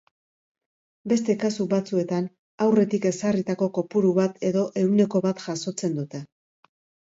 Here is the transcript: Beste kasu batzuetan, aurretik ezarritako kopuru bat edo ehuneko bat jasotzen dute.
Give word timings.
Beste 1.11 1.35
kasu 1.43 1.67
batzuetan, 1.73 2.31
aurretik 2.67 3.07
ezarritako 3.11 3.69
kopuru 3.77 4.17
bat 4.19 4.43
edo 4.53 4.67
ehuneko 4.85 5.25
bat 5.31 5.47
jasotzen 5.49 5.99
dute. 6.03 6.27